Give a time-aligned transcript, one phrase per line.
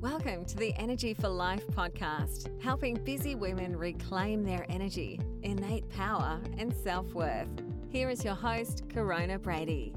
[0.00, 6.40] Welcome to the Energy for Life podcast, helping busy women reclaim their energy, innate power,
[6.56, 7.50] and self worth.
[7.90, 9.92] Here is your host, Corona Brady.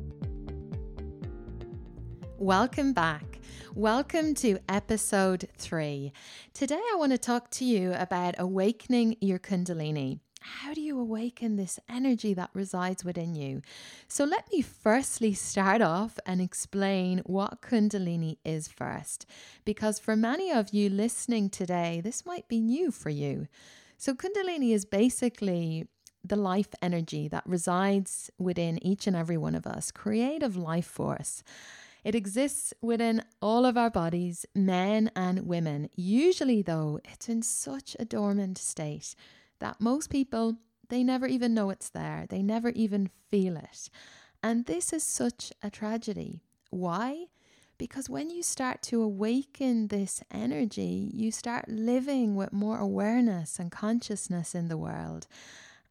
[2.38, 3.40] Welcome back.
[3.76, 6.12] Welcome to episode three.
[6.54, 10.20] Today, I want to talk to you about awakening your Kundalini.
[10.44, 13.62] How do you awaken this energy that resides within you?
[14.10, 19.26] So, let me firstly start off and explain what Kundalini is first,
[19.64, 23.48] because for many of you listening today, this might be new for you.
[23.98, 25.88] So, Kundalini is basically
[26.26, 31.42] the life energy that resides within each and every one of us, creative life force.
[32.04, 35.90] It exists within all of our bodies, men and women.
[35.96, 39.16] Usually, though, it's in such a dormant state
[39.60, 40.58] that most people
[40.90, 42.26] they never even know it's there.
[42.30, 43.90] They never even feel it.
[44.44, 46.42] And this is such a tragedy.
[46.70, 47.28] Why?
[47.78, 53.72] Because when you start to awaken this energy, you start living with more awareness and
[53.72, 55.28] consciousness in the world.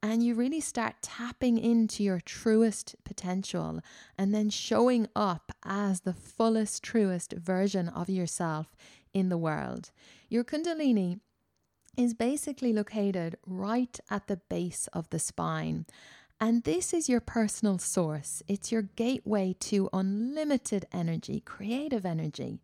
[0.02, 3.80] And you really start tapping into your truest potential
[4.18, 8.76] and then showing up as the fullest, truest version of yourself
[9.12, 9.90] in the world.
[10.28, 11.20] Your Kundalini
[11.96, 15.86] is basically located right at the base of the spine.
[16.40, 18.42] And this is your personal source.
[18.48, 22.60] It's your gateway to unlimited energy, creative energy.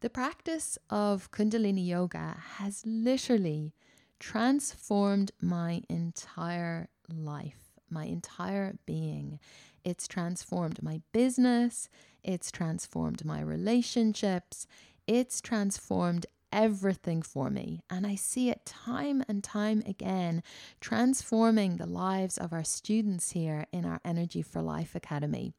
[0.00, 3.74] The practice of Kundalini Yoga has literally
[4.18, 9.38] transformed my entire life, my entire being.
[9.84, 11.88] It's transformed my business,
[12.22, 14.66] it's transformed my relationships,
[15.06, 17.80] it's transformed everything for me.
[17.90, 20.42] And I see it time and time again
[20.80, 25.52] transforming the lives of our students here in our Energy for Life Academy.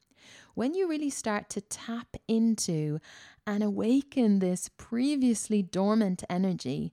[0.54, 3.00] When you really start to tap into
[3.46, 6.92] and awaken this previously dormant energy,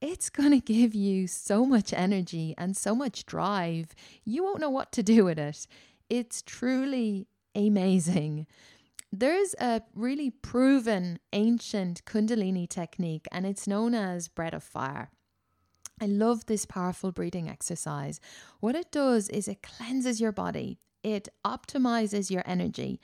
[0.00, 3.94] it's going to give you so much energy and so much drive.
[4.24, 5.66] You won't know what to do with it.
[6.08, 8.46] It's truly amazing.
[9.14, 15.10] There's a really proven ancient Kundalini technique, and it's known as breath of fire.
[16.00, 18.20] I love this powerful breathing exercise.
[18.60, 23.00] What it does is it cleanses your body, it optimizes your energy,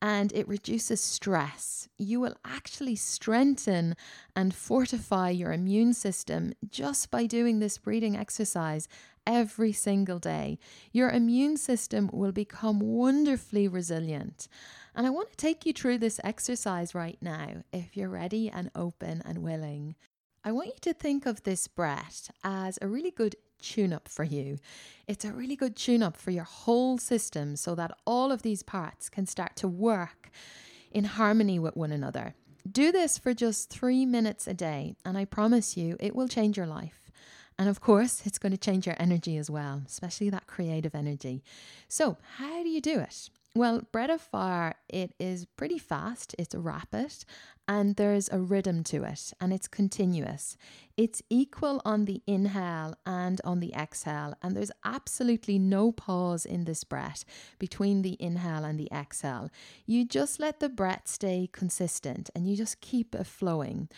[0.00, 1.88] and it reduces stress.
[1.98, 3.96] You will actually strengthen
[4.34, 8.88] and fortify your immune system just by doing this breathing exercise
[9.26, 10.58] every single day.
[10.90, 14.48] Your immune system will become wonderfully resilient.
[14.94, 18.70] And I want to take you through this exercise right now, if you're ready and
[18.74, 19.94] open and willing.
[20.42, 24.24] I want you to think of this breath as a really good tune up for
[24.24, 24.58] you.
[25.06, 28.62] It's a really good tune up for your whole system so that all of these
[28.62, 30.30] parts can start to work
[30.90, 32.34] in harmony with one another.
[32.70, 36.56] Do this for just three minutes a day, and I promise you it will change
[36.56, 37.10] your life.
[37.58, 41.42] And of course, it's going to change your energy as well, especially that creative energy.
[41.88, 43.28] So, how do you do it?
[43.56, 47.12] Well, breath of fire, it is pretty fast, it's rapid,
[47.66, 50.56] and there's a rhythm to it, and it's continuous.
[50.96, 56.64] It's equal on the inhale and on the exhale, and there's absolutely no pause in
[56.64, 57.24] this breath
[57.58, 59.50] between the inhale and the exhale.
[59.84, 63.88] You just let the breath stay consistent and you just keep it flowing.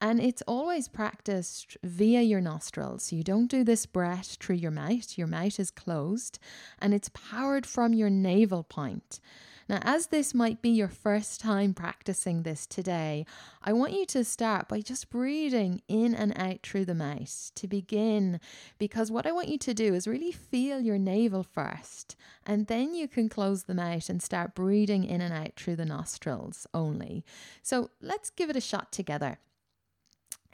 [0.00, 3.12] And it's always practiced via your nostrils.
[3.12, 6.38] You don't do this breath through your mouth, your mouth is closed,
[6.78, 9.20] and it's powered from your navel point.
[9.68, 13.24] Now, as this might be your first time practicing this today,
[13.62, 17.68] I want you to start by just breathing in and out through the mouth to
[17.68, 18.40] begin,
[18.78, 22.94] because what I want you to do is really feel your navel first, and then
[22.94, 27.24] you can close the mouth and start breathing in and out through the nostrils only.
[27.62, 29.38] So let's give it a shot together.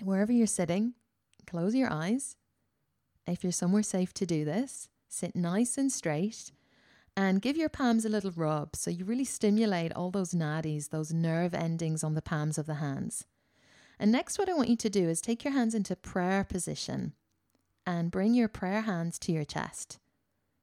[0.02, 0.94] Wherever you're sitting,
[1.46, 2.36] close your eyes.
[3.26, 6.52] If you're somewhere safe to do this, sit nice and straight
[7.16, 11.12] and give your palms a little rub so you really stimulate all those nadis, those
[11.12, 13.24] nerve endings on the palms of the hands.
[13.98, 17.14] And next, what I want you to do is take your hands into prayer position
[17.86, 19.98] and bring your prayer hands to your chest.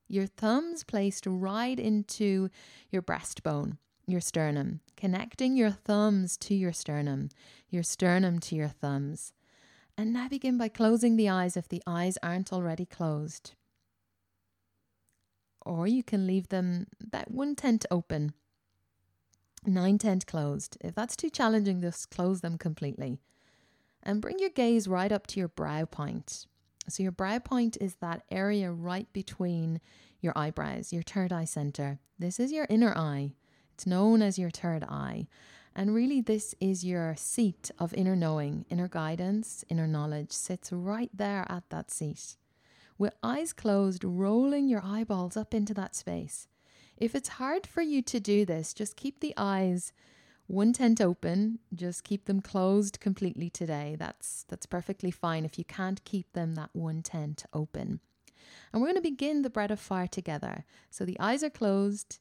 [0.08, 2.50] Your thumbs placed right into
[2.92, 7.30] your breastbone, your sternum, connecting your thumbs to your sternum,
[7.70, 9.34] your sternum to your thumbs.
[9.98, 13.54] And now begin by closing the eyes if the eyes aren't already closed
[15.66, 18.34] or you can leave them that one tent open,
[19.66, 20.78] nine tent closed.
[20.82, 23.20] If that's too challenging, just close them completely.
[24.02, 26.46] And bring your gaze right up to your brow point.
[26.90, 29.80] So, your brow point is that area right between
[30.20, 32.00] your eyebrows, your third eye center.
[32.20, 33.32] This is your inner eye.
[33.84, 35.28] It's known as your third eye.
[35.76, 41.10] And really, this is your seat of inner knowing, inner guidance, inner knowledge sits right
[41.14, 42.38] there at that seat.
[42.98, 46.48] With eyes closed, rolling your eyeballs up into that space.
[46.96, 49.92] If it's hard for you to do this, just keep the eyes
[50.48, 53.98] one tent open, just keep them closed completely today.
[54.00, 58.00] That's that's perfectly fine if you can't keep them that one tent open.
[58.72, 60.64] And we're going to begin the breath of fire together.
[60.90, 62.20] So the eyes are closed,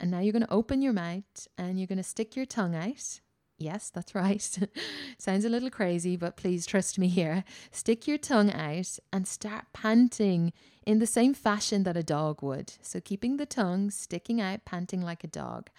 [0.00, 2.74] and now you're going to open your mouth and you're going to stick your tongue
[2.74, 3.20] out.
[3.56, 4.58] Yes, that's right.
[5.18, 7.44] Sounds a little crazy, but please trust me here.
[7.70, 10.52] Stick your tongue out and start panting
[10.84, 12.72] in the same fashion that a dog would.
[12.82, 15.70] So, keeping the tongue sticking out, panting like a dog.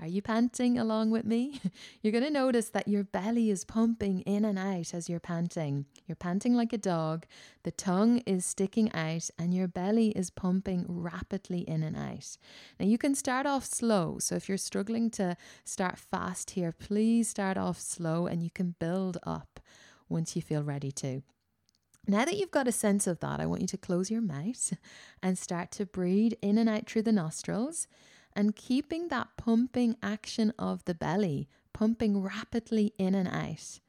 [0.00, 1.60] Are you panting along with me?
[2.02, 5.86] You're going to notice that your belly is pumping in and out as you're panting.
[6.06, 7.26] You're panting like a dog,
[7.64, 12.36] the tongue is sticking out, and your belly is pumping rapidly in and out.
[12.78, 14.18] Now, you can start off slow.
[14.20, 18.76] So, if you're struggling to start fast here, please start off slow and you can
[18.78, 19.58] build up
[20.08, 21.22] once you feel ready to.
[22.06, 24.72] Now that you've got a sense of that, I want you to close your mouth
[25.22, 27.88] and start to breathe in and out through the nostrils
[28.38, 33.80] and keeping that pumping action of the belly, pumping rapidly in and out.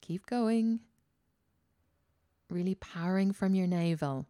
[0.00, 0.80] Keep going.
[2.48, 4.24] Really powering from your navel.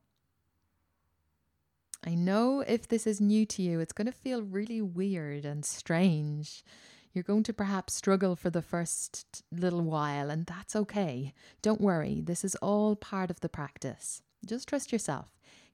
[2.05, 5.65] I know if this is new to you, it's going to feel really weird and
[5.65, 6.65] strange.
[7.13, 11.35] You're going to perhaps struggle for the first little while, and that's okay.
[11.61, 14.23] Don't worry, this is all part of the practice.
[14.47, 15.27] Just trust yourself.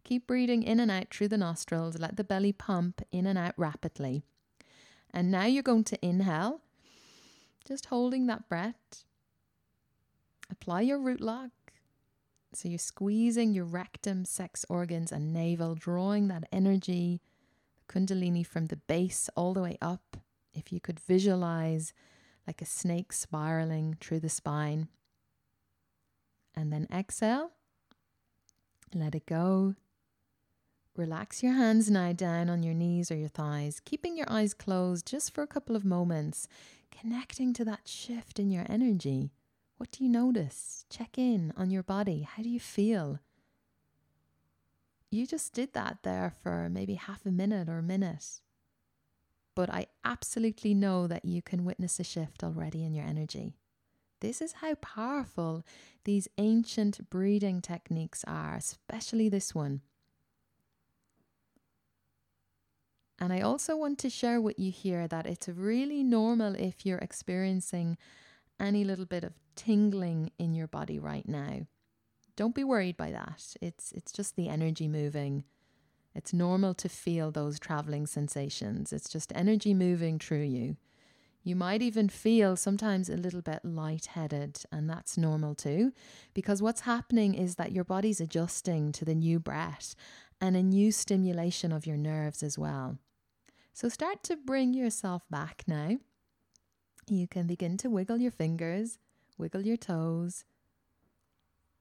[0.03, 3.55] Keep breathing in and out through the nostrils, let the belly pump in and out
[3.57, 4.25] rapidly.
[5.13, 6.61] And now you're going to inhale,
[7.67, 9.05] just holding that breath.
[10.51, 11.51] Apply your root lock.
[12.53, 17.21] So you're squeezing your rectum, sex organs, and navel, drawing that energy,
[17.89, 20.17] Kundalini from the base all the way up
[20.59, 21.93] if you could visualize
[22.47, 24.89] like a snake spiraling through the spine.
[26.55, 27.53] And then exhale,
[28.95, 29.75] let it go.
[30.97, 35.07] Relax your hands now down on your knees or your thighs, keeping your eyes closed
[35.07, 36.49] just for a couple of moments,
[36.91, 39.31] connecting to that shift in your energy.
[39.77, 40.85] What do you notice?
[40.91, 42.23] Check in on your body.
[42.23, 43.21] How do you feel?
[45.11, 48.41] You just did that there for maybe half a minute or a minute
[49.59, 53.57] but I absolutely know that you can witness a shift already in your energy.
[54.21, 55.65] This is how powerful
[56.05, 59.81] these ancient breathing techniques are, especially this one.
[63.19, 66.99] And I also want to share with you here that it's really normal if you're
[66.99, 67.99] experiencing
[68.61, 71.67] any little bit of tingling in your body right now.
[72.37, 73.57] Don't be worried by that.
[73.61, 75.43] It's it's just the energy moving
[76.19, 78.93] it's normal to feel those traveling sensations.
[78.93, 80.77] It's just energy moving through you.
[81.45, 85.93] You might even feel sometimes a little bit lightheaded, and that's normal too,
[86.35, 89.95] because what's happening is that your body's adjusting to the new breath
[90.41, 92.99] and a new stimulation of your nerves as well.
[93.73, 95.99] So start to bring yourself back now.
[97.07, 98.99] You can begin to wiggle your fingers,
[99.39, 100.45] wiggle your toes,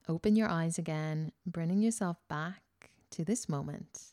[0.08, 2.62] open your eyes again, bringing yourself back
[3.10, 4.12] to this moment.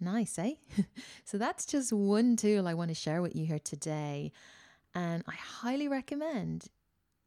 [0.00, 0.54] Nice, eh?
[1.24, 4.32] so that's just one tool I want to share with you here today.
[4.94, 6.66] And I highly recommend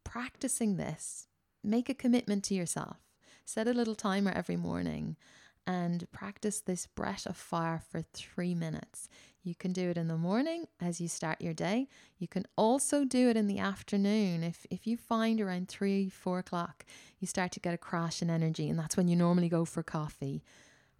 [0.04, 1.26] practicing this.
[1.62, 2.96] Make a commitment to yourself.
[3.44, 5.16] Set a little timer every morning
[5.66, 9.08] and practice this breath of fire for three minutes.
[9.44, 11.88] You can do it in the morning as you start your day.
[12.18, 14.42] You can also do it in the afternoon.
[14.42, 16.84] If, if you find around three, four o'clock,
[17.18, 19.82] you start to get a crash in energy, and that's when you normally go for
[19.82, 20.42] coffee.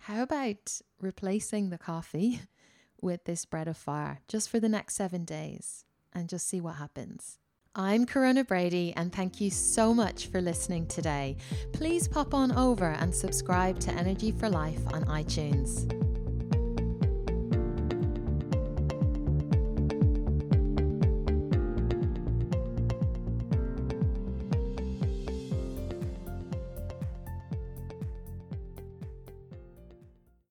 [0.06, 2.40] How about replacing the coffee
[3.00, 6.75] with this breath of fire just for the next seven days and just see what
[6.75, 7.38] happens?
[7.76, 11.37] I'm Corona Brady, and thank you so much for listening today.
[11.73, 16.12] Please pop on over and subscribe to Energy for Life on iTunes.